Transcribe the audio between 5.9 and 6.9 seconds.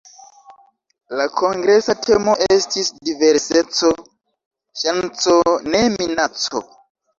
minaco".